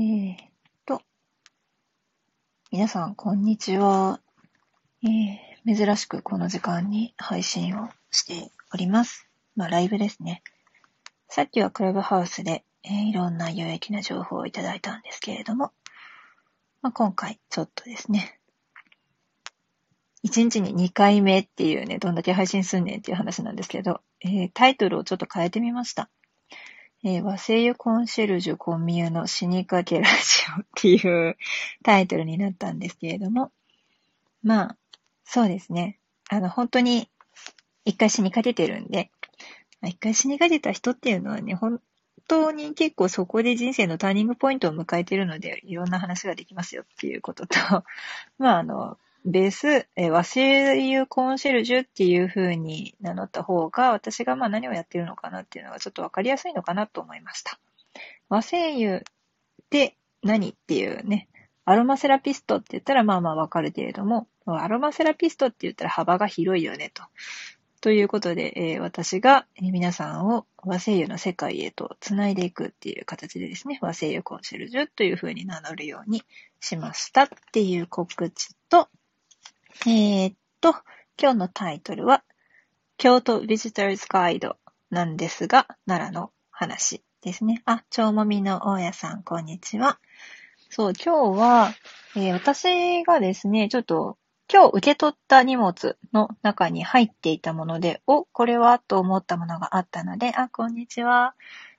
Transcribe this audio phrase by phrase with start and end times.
[0.00, 0.36] えー、っ
[0.86, 1.02] と、
[2.70, 4.22] 皆さん、こんにちは。
[5.04, 9.28] えー、珍しくこの時間に配信をしております。
[9.56, 10.42] まあ、ライブですね。
[11.28, 15.70] さっきはクラブハウスで、えー、いろんな有益な情報をいただいたんですけれども、
[16.80, 18.40] まあ、今回、ちょっとですね、
[20.24, 26.08] 1日に2回目っていうね、どんだけ配信すんねんっていう話なんですけど、えー、タイトルをちょっと変えてみました。
[27.02, 30.10] 和製油コンシェルジュコンミューの死にかけラジ
[30.58, 31.36] オっていう
[31.82, 33.52] タイトルになったんですけれども、
[34.42, 34.76] まあ、
[35.24, 35.98] そうですね。
[36.28, 37.08] あの、本当に
[37.84, 39.10] 一回死にかけてるんで、
[39.82, 41.80] 一回死にかけた人っていうのはね、本
[42.28, 47.56] 当に結構そこで人生のターニングポイントを迎えてるので、いろんな話ができますよっていうことと、
[48.38, 57.58] まあ、あの、ベース、えー、和製油コンシェルジュっていう風に名乗った方が、私がまあ何をやってるのかなっていうのがちょっとわかりやすいのかなと思いました。
[58.28, 59.02] 和製油っ
[59.68, 61.28] て何っていうね、
[61.64, 67.02] アロマセラピストって言ったらまあまあわかるけれども、アロマセラピストって言ったら幅が広いよねと。
[67.80, 76.22] ということで、えー、私が皆さんを和製油の世界へと繋いでいくっていう形でですね、和製油コンシェルジュという風に名乗るように
[76.60, 78.88] しましたっていう告知と、
[79.86, 80.74] えー、っと、
[81.18, 82.22] 今日のタイトルは、
[82.98, 84.56] 京都ビジターズガイド
[84.90, 87.62] なんですが、奈良の話ですね。
[87.64, 89.98] あ、超もみの大家さん、こんにちは。
[90.68, 91.74] そう、今日は、
[92.16, 94.18] えー、私がですね、ちょっと、
[94.52, 101.34] 今日受け取った荷物の中に入っていたもので、お、これはと思ったものがあったので、あ、こんにちは。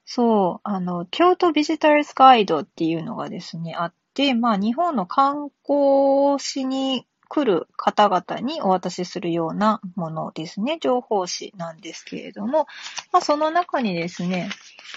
[0.06, 10.80] そう、あの、京都ビジターズガイドっていうのがですね、あって、まあ、日本の観光しに来る方々にお渡しするようなものですね。
[10.82, 12.68] 情報誌なんですけれども、
[13.14, 14.50] まあ、その中にですね、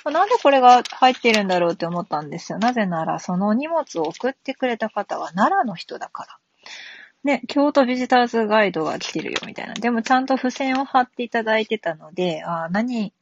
[0.05, 2.59] なんでこれが入ってるんだろうって思ったんですよ。
[2.59, 6.39] なぜなら、その荷物を送ってくれた方は奈良の人だから。
[7.23, 9.75] ね、京都ビジターズガイドが来てるよ、みたいな。
[9.75, 13.14] でもちゃんと付箋を貼っていただいてたので、あ何、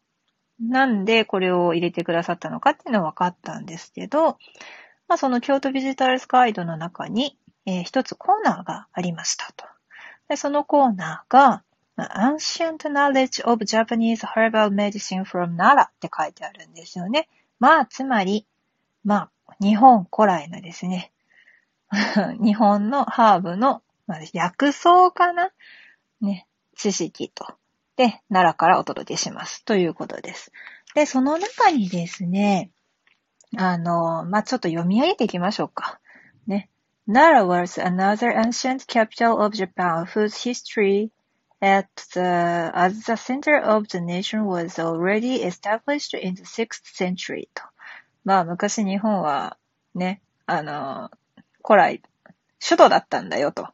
[0.58, 4.38] なんでこれを入れてくださったのかっていうのは分かったんですけど、
[5.06, 7.36] まあ、その京都ビジターズガイドの中に、
[7.66, 9.64] えー、一つコーナーがありましたと。
[10.28, 11.62] でそのコーナーが、
[11.98, 17.28] Ancient Knowledge of Japanese Herbal Medicine from Nara って書いてあるんですよね。
[17.58, 18.46] まあ、つまり、
[19.04, 21.12] まあ、日本古来のですね、
[22.42, 25.50] 日本のハーブの、まあ、薬草かな？
[26.20, 26.46] ね、
[26.76, 27.46] 知識と。
[27.96, 29.64] で、奈良からお届けします。
[29.64, 30.50] ということです。
[30.94, 32.70] で、その中にですね、
[33.56, 36.00] あの、まあ、ちょっと読み上げていきましょうか。
[36.46, 36.70] ね。
[37.07, 41.11] Nara was another ancient capital of Japan whose history
[41.61, 47.47] at the, as the center of the nation was already established in the 6th century
[47.53, 47.63] と。
[48.25, 49.57] まあ昔日本は
[49.95, 51.09] ね、あの、
[51.63, 52.01] 古来、
[52.59, 53.67] 首都だったんだよと。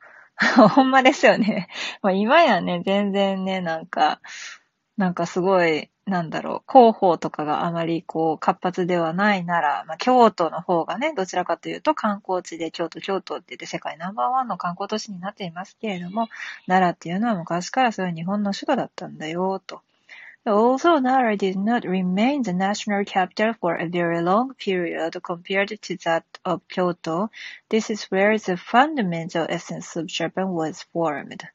[0.75, 1.67] ほんまですよね。
[2.01, 4.21] まあ今やね、全然ね、なんか、
[4.98, 16.28] なんかすごい、なんだろう、広報とかがあまりこう活発ではないなら、まあ、京都の方がね、どちらかというと観光地で京都、京都って言って世界ナンバーワンの観光都市になっていますけれども、
[16.66, 19.82] 奈良っていうのは昔からそれは日本の首都だったんだよ、と。
[20.44, 26.24] Although Nara did not remain the national capital for a very long period compared to that
[26.44, 27.30] of Kyoto,
[27.68, 31.46] this is where the fundamental essence of Japan was formed.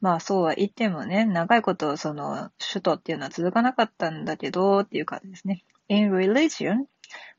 [0.00, 5.64] まあそうは言ってもね、長いことその首都っていうのは続かなかったんだけどっていう感じですね。
[5.88, 6.86] In religion,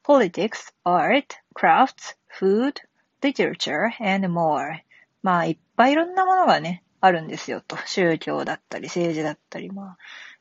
[0.04, 2.76] politics, art, crafts, food,
[3.22, 4.80] literature, and more.
[5.22, 7.78] まあいっぱいいろんなものがね、あるんですよと。
[7.86, 9.98] 宗教だったり政治だったり、まあ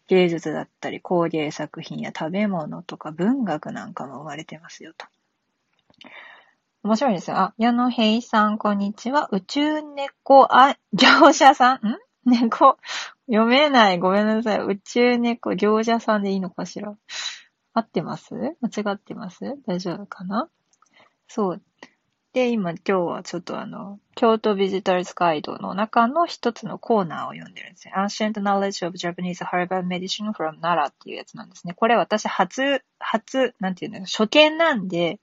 [0.09, 5.07] 芸術だったり工芸作品や食べ物とか文学なんかも生まれてますよと。
[6.85, 7.39] 面白いですよ。
[7.39, 9.31] あ、矢野平さん、こんにちは。
[9.33, 11.99] 宇宙猫、あ、業者さん、ん？
[12.27, 12.77] 猫、
[13.27, 13.99] 読めない。
[13.99, 14.59] ごめんなさい。
[14.59, 16.95] 宇宙猫、業者さんでいいのかしら？
[17.73, 18.35] 合ってます？
[18.61, 19.57] 間違ってます？
[19.67, 20.51] 大丈夫かな？
[21.27, 21.63] そう。
[22.35, 27.95] で、今、今日はちょっとあの、京都ビジターズガイドの中の一つのコーナーを読んでるんですよ。
[27.97, 31.73] Ancient Knowledge of Japanese Herbal Medicine from Nara っていうやつなんですね。
[31.73, 35.19] これ私初、初、なんていうの、初見なんで、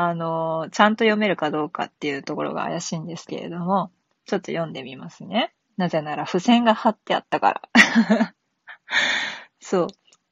[0.00, 3.90] あの、ちゃんと読めるかどうかっていうところが怪しいんですけれども、
[4.26, 5.52] ちょっと読んでみますね。
[5.76, 8.34] なぜなら付箋が貼ってあったから。
[9.58, 9.88] そう。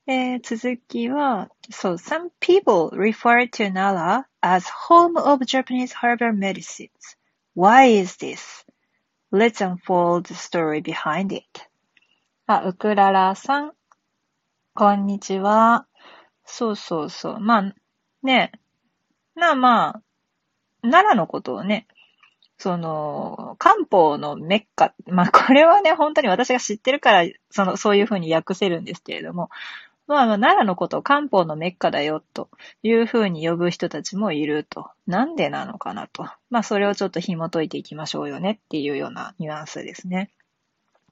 [0.07, 6.91] えー、続きは、そう、some people refer to Nara as home of Japanese herbal medicines.
[7.57, 8.65] Why is this?
[9.33, 11.45] Let's unfold the story behind it.
[12.47, 13.73] あ、ウクララさん。
[14.77, 15.89] こんにちは。
[16.45, 17.41] そうそうそう。
[17.41, 17.75] まあ、
[18.23, 18.53] ね
[19.37, 20.03] なあまあ、
[20.83, 21.87] 奈良のことをね、
[22.59, 29.51] その、漢方のメッカ、まあこれはね、本当に私が知ってるから、その、そういうふうに訳せるんですけれども、
[30.07, 32.49] まあ、奈良のことを漢方のメッカだよ、と
[32.83, 34.89] いうふうに呼ぶ人たちもいると。
[35.07, 36.29] なんでなのかなと。
[36.49, 40.31] まあ、それをちょっと紐解いていきましょうよねっていうようなニュアンスですね。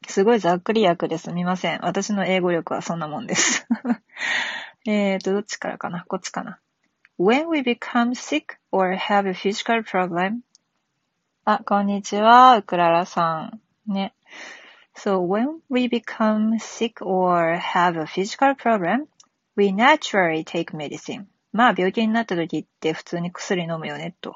[0.06, 1.80] すごいざっくり訳ですみません。
[1.82, 3.66] 私の英語力はそんなもんです。
[4.86, 6.04] えーと、どっちからかな？
[6.06, 6.60] こっちかな？
[7.17, 10.41] When we become sick or have a physical problem
[11.45, 13.51] あ、こんにちは、ウクララさ
[13.87, 13.91] ん。
[13.91, 14.13] ね。
[14.95, 19.07] So when we become sick or have a physical problem,
[19.55, 21.25] we naturally take medicine.
[21.51, 24.35] まあ病気になった時って普通に薬飲むよねと。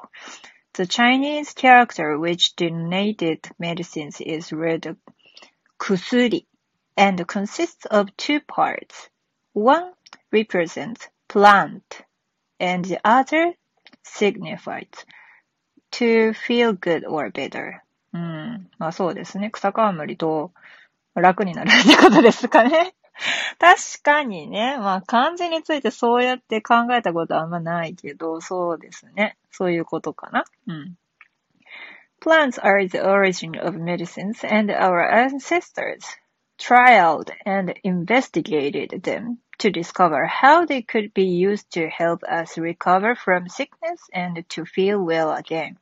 [0.74, 4.96] The Chinese character which denoted medicines is read
[5.78, 6.46] kusuri
[6.96, 9.10] and consists of two parts.
[9.54, 9.92] One
[10.32, 12.04] represents plant
[12.59, 13.53] and the other
[14.03, 14.87] signifies
[15.91, 17.81] to feel good or better.
[18.13, 18.69] うん。
[18.77, 19.49] まあそうですね。
[19.51, 20.51] 草冠と
[21.15, 22.95] 楽になるってことですかね。
[23.59, 24.77] 確かにね。
[24.77, 29.37] まあ漢字についてそうやって考えたことはあんまないけど、そうですね。
[29.51, 30.45] そういうことかな。
[30.67, 30.95] うん。
[32.21, 36.19] Plants are the origin of medicines and our ancestors
[36.59, 43.15] trialed and investigated them to discover how they could be used to help us recover
[43.15, 45.77] from sickness and to feel well again.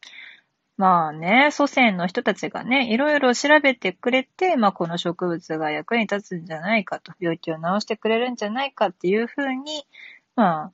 [0.77, 9.88] まあね、祖先の人たちがね、いろいろ調べてくれて、まあこの植物が役に立つんじゃないかと、病気を治してくれるんじゃないかっていうふうに、
[10.35, 10.71] まあ、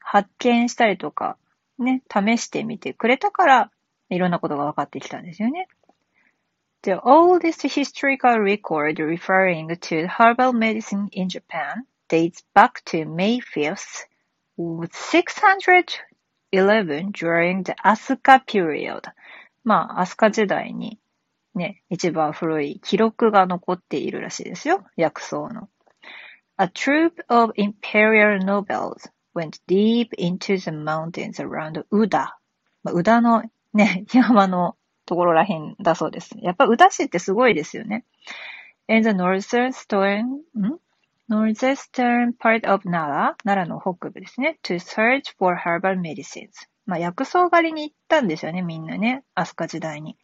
[0.00, 1.36] 発見したりとか、
[1.78, 3.70] ね、試してみてくれたから、
[4.10, 5.68] いろんなことが分かってきたんですよね。
[6.83, 14.05] The oldest historical record referring to herbal medicine in Japan dates back to May 5th,
[14.57, 19.11] 611 during the Asuka period.
[19.63, 20.99] まあ、飛鳥時代に
[21.55, 24.85] ね、一番古い記録が残っているらしいですよ。
[24.95, 25.69] 薬草の。
[26.57, 32.33] A troop of imperial nobles went deep into the mountains around Uda.
[32.83, 33.43] まあ、宇田の
[33.73, 34.75] ね、山の
[35.07, 36.35] ところらへんだそうです。
[36.39, 38.05] やっぱ宇田市ってすごいですよね。
[38.87, 40.79] In the northern, ん
[41.29, 44.57] northeastern part of Nara, 奈良の北部ですね。
[44.63, 46.49] to search for herbal medicines.
[46.85, 49.23] まあ、薬草狩りに行ったんですよね、みんなね。
[49.35, 50.17] 飛鳥時代に。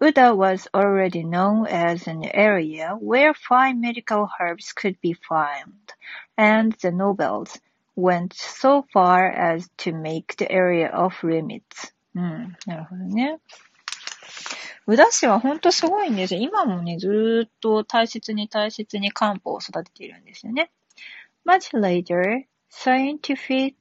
[0.00, 5.70] Uda was already known as an area where fine medical herbs could be found,
[6.36, 7.60] and the nobles
[7.96, 11.92] went so far as to make the area off limits.
[12.14, 13.38] うん、なるほどね。
[14.86, 16.40] 宇田市はほんとすごいんですよ。
[16.40, 20.70] 今もね、ずーっと大切に大切に漢方を育てているんですよね。
[21.46, 23.74] Much later, scientific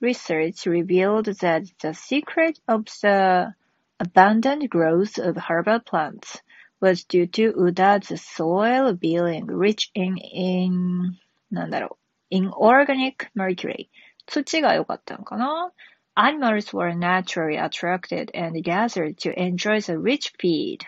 [0.00, 3.54] research revealed that the secret of the
[3.98, 6.42] abundant growth of herbal plants
[6.80, 11.18] was due to Uda's soil being rich in, in
[11.50, 11.98] なんだろ
[12.30, 13.88] う、inorganic mercury.
[14.26, 15.72] 土が良かったのかな
[16.14, 20.84] Animals were naturally attracted and gathered to enjoy the rich feed,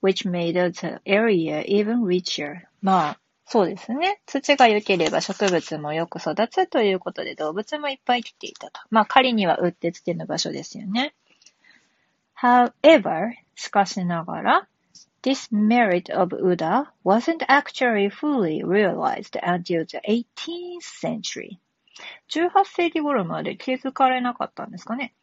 [0.00, 2.62] which made the area even richer.
[2.80, 4.20] まあ、そうですね。
[4.26, 8.80] 土が良ければ植物もよく育つということで動物もいっぱい来ていたと。
[8.90, 11.14] まあ仮にはうってつけの場所ですよね。
[12.40, 14.68] However, しかしながら、
[15.22, 21.58] this merit of Uda wasn't actually fully realized until the 18th century.
[22.29, 25.13] 18世紀頃まで気づかれなかったんですかね。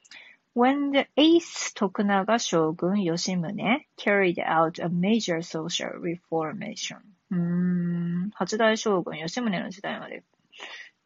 [0.54, 6.98] When the eighth 徳永将軍吉宗 carried out a major social reformation
[7.30, 10.22] うーん、八代将軍吉宗の時代まで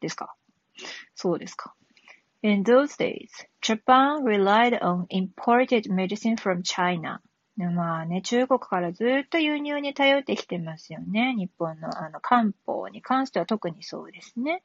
[0.01, 0.35] ですか。
[1.15, 1.75] そうですか。
[2.43, 3.31] In those days,
[3.61, 7.21] Japan relied on imported medicine from China.
[7.57, 11.35] まあね、中国からずっと輸入に頼ってきてますよね。
[11.37, 14.63] 日本のあの漢方に関しては特にそうですね。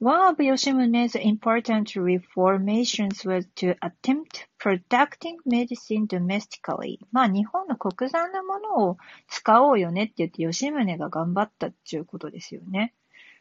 [0.00, 6.98] One of Yoshimune's important reformations was to attempt producing medicine domestically.
[7.12, 8.98] まあ日本の国産のものを
[9.28, 12.92] 使おうよねって言って吉宗が頑張ったっていうことですよね。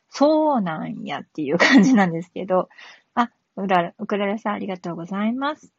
[0.10, 2.70] そうなんやっていう感じなんですけど。
[3.16, 5.74] あ、うらら、ウクララさんありがとうございます。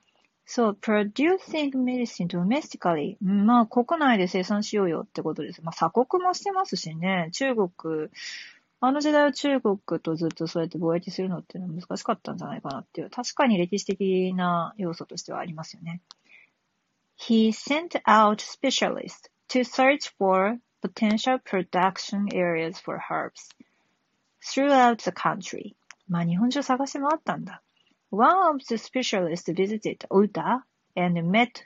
[0.44, 3.16] そう、producing medicine domestically.
[3.22, 5.62] まあ国内で生産しようよってことです。
[5.62, 7.30] まあ鎖国もしてますしね。
[7.32, 7.70] 中国、
[8.80, 16.00] あの時代は中国とずっとそうやって貿易するのっていうのは難しかったんじゃないかなっていう、確かに歴史的な要素としてはありますよね。
[17.16, 23.48] He sent out specialists to search for potential production areas for herbs
[24.42, 25.74] throughout the country.
[26.08, 27.62] まあ日本中探し回ったんだ。
[28.10, 30.62] one of the specialists visited Uda
[30.94, 31.64] and met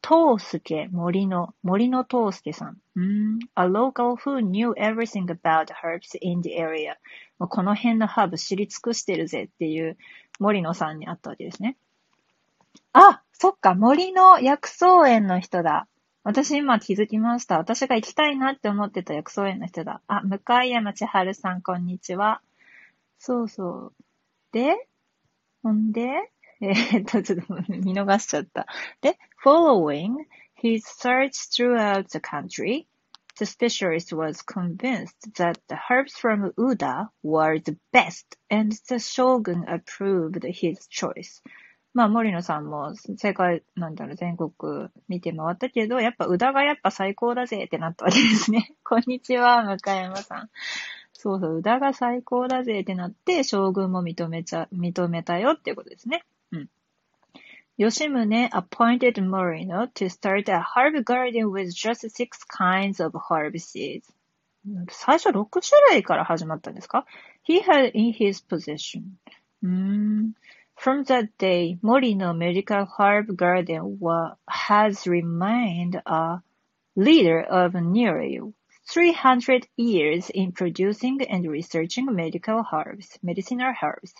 [0.00, 2.78] トースケ、森の、森のトースケさん。
[2.96, 3.38] うん。
[3.56, 6.94] a local who knew everything about herbs in the area.
[7.38, 9.96] この辺のハーブ知り尽くしてるぜっていう
[10.38, 11.76] 森野さんに会ったわけですね。
[12.92, 15.86] あ、そっか、森の薬草園の人だ。
[16.24, 17.58] 私今気づきました。
[17.58, 20.02] 私が行きたいなって思ってた薬草園の人だ。
[20.08, 22.42] あ、向山千春さん、こんにちは。
[23.18, 23.92] そうそう。
[24.52, 24.88] で、
[25.62, 28.66] ほんで、えー、っと、ちょっと見逃しちゃった。
[29.00, 30.14] で、following
[30.60, 32.86] his search throughout the country,
[33.38, 39.64] the specialist was convinced that the herbs from Uda were the best and the shogun
[39.68, 41.42] approved his choice.
[41.94, 48.72] まあ、森野さんも世界、なんだろう、全国見て回ったけど、やっぱ宇田がやっぱ最高だぜってなったわけですね。
[48.84, 50.50] こんにちは、向山さん。
[51.12, 56.24] そうそう、宇田が最高だぜってなって、将軍も認めちゃ、認めたよっていうことですね。
[56.51, 56.69] うん。
[57.77, 64.13] 吉宗 appointed Morino to start a herb garden with just six kinds of herb seeds.
[64.89, 67.05] 最初6種類から始まったんですか
[67.47, 69.03] ?He had in his possession.
[69.61, 70.33] うーん
[70.75, 73.99] From that day, Morino Medical Herb Garden
[74.47, 76.41] has remained a
[76.95, 78.39] leader of nearly
[78.85, 84.13] 300 years in producing and researching medical herbs, medicinal herbs.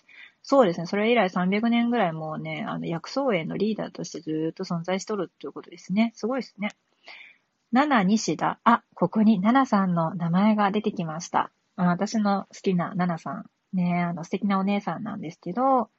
[0.51, 0.87] そうですね。
[0.87, 6.13] それ以来300年ぐらいもうね、あの、薬草園のリーダーとしてずっと存在しとるっていうことですね。
[6.15, 6.71] すごいですね。
[7.71, 8.59] 七西田。
[8.65, 11.51] あ、ここに七さんの名前が出てきました。
[11.77, 13.45] 私の好きな七さん。
[13.75, 15.91] ね、あの、素敵なお姉さんなんですけど、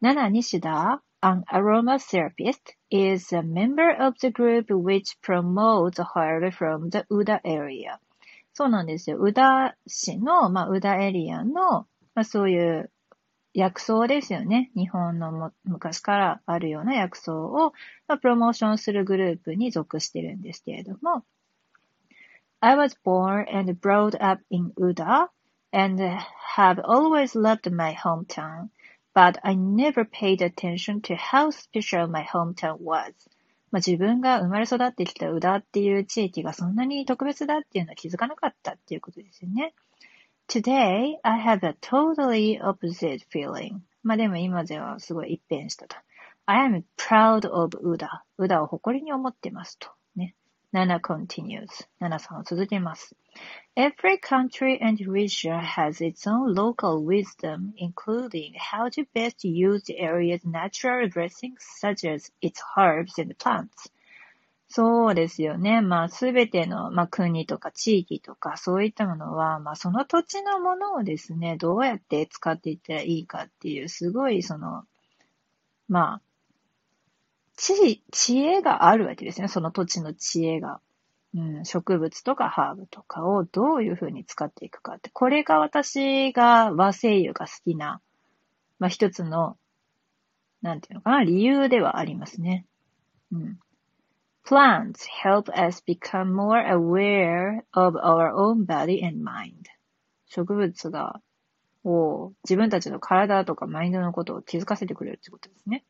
[0.00, 7.04] Nana Nishida, an aromatherapist, is a member of the group which promotes herb from the
[7.10, 7.98] Uda area.
[8.52, 9.18] そうなんですよ。
[9.18, 12.92] 宇田市の、まあ、宇田エリアの、まあ、そういう
[13.52, 14.70] 薬草ですよね。
[14.76, 17.72] 日本のも昔からあるような薬草を、
[18.06, 21.24] まあ、プロモーションするグループに属してるんですけれども、
[22.60, 25.28] I was born and brought up in Uda
[25.72, 26.02] and
[26.56, 28.68] have always loved my hometown.
[29.12, 33.12] but I never paid attention to how special my hometown was.
[33.70, 39.74] まあ、自分が生まれ育ってきた宇田っていう地域がそんなに特別だっていうのは気づかなかったっていうことですよね。
[40.49, 43.81] Today, I have a totally opposite feeling.
[44.03, 45.97] まあでも今ではすごい一変したと。
[46.45, 48.23] I am proud of 宇田。
[48.37, 49.89] 宇田を誇りに思ってますと。
[50.15, 50.35] ね。
[50.71, 51.87] Nana continues.
[51.99, 53.15] ナナさんは続けます。
[53.75, 60.45] Every country and region has its own local wisdom, including how to best use the area's
[60.45, 63.91] natural dressings such as its herbs and plants.
[64.72, 65.80] そうですよね。
[65.80, 74.84] まあ、すべての、まあ、国とか地域とか、そういったものは、まあ、その土地のものをですね、どうやって使っていったらいいかっていう、すごい、その、
[75.88, 76.22] まあ、
[77.56, 79.48] 知、知恵があるわけですね。
[79.48, 80.80] その土地の知恵が。
[81.32, 88.00] うん、植物とかハーブとかをどういうふうに使っていくかって、これが私が和声優が好きな、
[88.80, 89.56] まあ、一つの、
[90.62, 92.66] なんていうのかな、理由ではありますね。
[93.32, 93.60] うん。
[94.50, 99.68] Plants help us become more aware of our own body and mind.
[100.26, 101.22] 植物が、
[101.84, 105.84] を自分たちの体とかマインドのことを気づかせてくれるってことですね。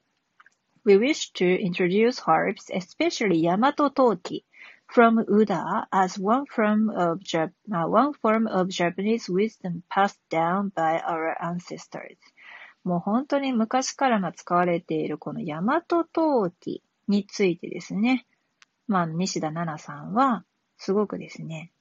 [0.85, 4.45] We wish to introduce herbs, especially Yamato Toki,
[4.87, 11.01] from Uda as one form of Jap one form of Japanese wisdom passed down by
[11.01, 12.19] our ancestors.
[12.85, 18.27] もう本当に昔から使われているこの大和陶器についてですね。
[18.91, 20.45] まあ、西田奈々さんは、
[20.77, 21.73] すごくですね、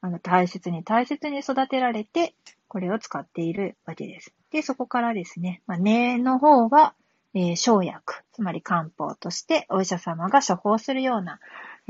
[0.00, 2.34] あの、大切に大切に育てられて、
[2.68, 4.32] これを使っているわけです。
[4.50, 6.94] で、そこからですね、まあ、根の方は、
[7.34, 11.38] えー、生薬、つまり漢方としてお医者様が処方するような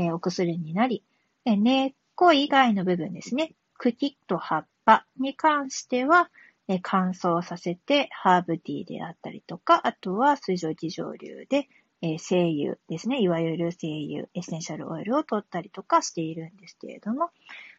[0.00, 1.04] えー、お薬になり、
[1.44, 6.30] え根っこ以外の部分ですね、茎と葉っぱに関しては、
[6.68, 11.68] え乾燥させてハーブティーであったりとか、あとは水蒸気蒸留で、
[12.02, 17.30] え精油ですね、いわゆる精油、エッセンシャルオイルを取ったりとかしているんですけれども、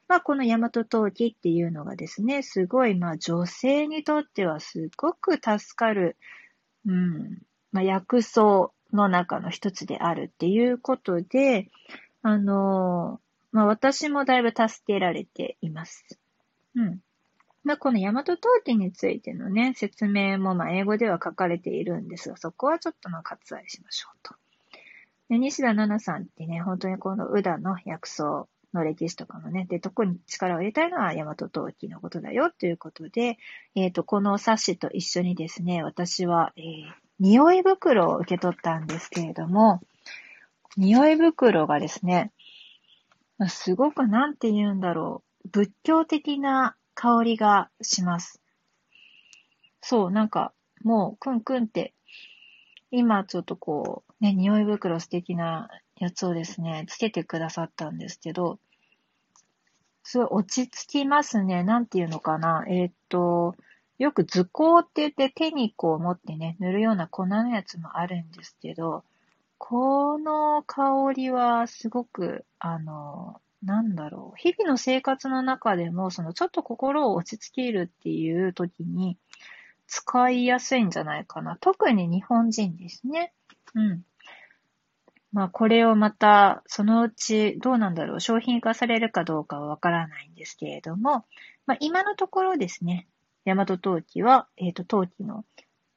[0.07, 6.17] まあ、この大和陶器っていうのがですね、すごい、まあ、女性にとってはすごく助かる、
[6.85, 11.69] うん、まあ、薬草の中の一つであるっていうことで、
[12.21, 13.19] あの
[13.51, 16.05] まあ、私もだいぶ助けられています。
[16.75, 16.99] うん。
[17.63, 24.35] まあ、この大和陶器についてのね、説明も、まあ、英語では書かれているんですが、そこはちょっとの割愛しましょうと。
[25.29, 33.37] で西田奈々さんってね、本当にこの宇田の薬草の歴史とかもね、で、特に力を入れたいのは大和陶器のことだよということで、
[33.75, 36.63] えっ、ー、と、この冊子と一緒にですね、私は、えー、
[37.19, 39.81] 匂い袋を受け取ったんですけれども、
[40.77, 42.31] 匂い袋がですね、
[43.47, 48.39] すごくなんて言うんだろう、仏教的な香りがします。
[49.81, 50.53] そう、なんか、
[50.84, 51.96] もう、くんくんって、
[52.91, 55.67] 今ちょっとこう、ね、匂い袋素敵な
[55.98, 58.60] やつをですね、つけてくださったんですけど、
[60.03, 61.63] すごい落ち着きますね。
[61.63, 62.65] なんていうのかな。
[62.67, 63.55] えー、っと、
[63.98, 69.03] よく図工って言って手にこう持ってね、塗るような粉のやつもあるんですけど、
[69.58, 74.37] この香りはすごく、あの、なんだろう。
[74.37, 79.17] 日々の生活の中でも、そのちょっと心を落ち着けるっていう時に
[79.87, 81.57] 使いやすいんじゃないかな。
[81.61, 83.33] 特に日本人ですね。
[83.75, 84.03] うん。
[85.31, 88.19] まあこれをまた、そのうちどうなんだろう。
[88.19, 91.25] 商品化されるかどうかはわからないんですけれども、
[91.65, 93.07] まあ今のところですね、
[93.45, 95.45] 大和陶器は、えっ、ー、と、陶器の、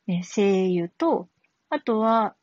[0.07, 1.29] ね、精油と、
[1.71, 2.35] あとは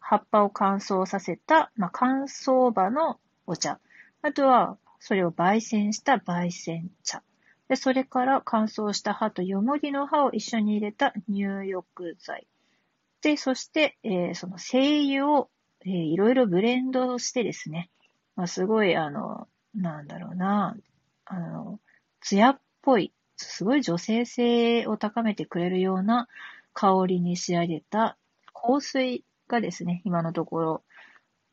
[0.00, 3.78] 葉っぱを乾燥させた、まあ乾燥場のお茶。
[4.22, 7.22] あとは、それを焙煎した焙煎茶。
[7.68, 12.46] で、それから乾燥した葉とよもぎの葉を一緒に入れた入浴剤。
[13.22, 15.50] で、そして、えー、その精油を、
[15.86, 17.90] えー、いろいろブレンドしてですね、
[18.36, 20.76] まあ、すごい、あの、なんだろうな、
[21.24, 21.80] あの、
[22.20, 26.28] 艶っぽい、すごい女性性を高めてくれるような
[26.74, 28.18] 香りに仕上げた
[28.52, 30.84] 香水がですね、今のところ、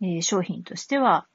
[0.02, 1.28] えー、商品としては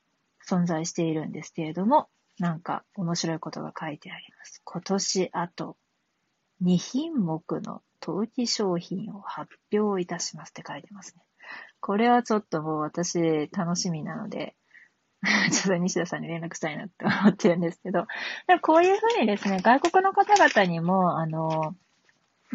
[0.48, 2.08] 存在しているんですけれども、
[2.38, 4.60] なんか面白いことが書いてあります。
[4.64, 5.76] 今年あと
[6.62, 11.22] 2品目の陶器商品を発表いたしますって書いてますね。
[11.80, 14.54] これはちょっともう私楽しみなので、
[15.52, 18.06] ちょっと西田さんに連絡したいなって思ってるんですけど、
[18.46, 21.76] でもこういうふうにですね、外国の方々にも、あの、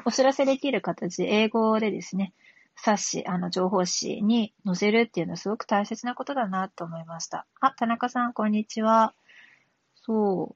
[0.06, 2.34] お知らせできる形、英語でですね、
[2.78, 7.48] 冊子、あの、情報誌に載せるっていうのはすごく大切なことだなと思いました。
[7.60, 9.13] あ、田中さん、こんにちは。
[9.96, 10.56] そ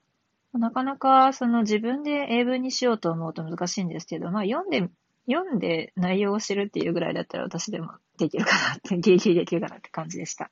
[0.54, 0.58] う。
[0.58, 4.88] なかなか、その自分で英文にしようと思うと難しいんですけど、まあ読んで、
[5.30, 10.50] 読んで内容を知るっていうぐらいだったら私でもできるかなって、 ギリギリできるかなって感じでした。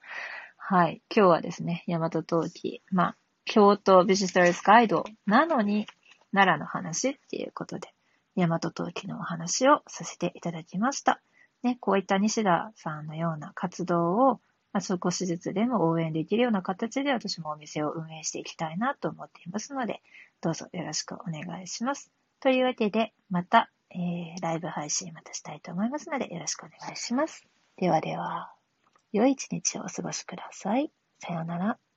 [0.56, 1.02] はい。
[1.14, 5.86] 今日はですね、大和陶器、まあ、京都ビジターズガイドなのに、
[6.32, 7.92] 奈良の話っていうことで、
[8.36, 11.20] 大和陶器のお話をさせていただきました。
[11.62, 14.40] ね、こういった西田さんのような活動を、
[14.72, 20.00] まあ、少しずつでも応援できるような形で私もお店を運営していきたいなと思っていますので、
[20.40, 22.10] どうぞよろしくお願いします。
[22.40, 27.44] というわけで、また、えー、ライブ配信またしたいと思いますので、よろしくお願いします。
[27.76, 28.52] ではでは、
[29.12, 30.90] 良い一日をお過ごしください。
[31.18, 31.89] さようなら。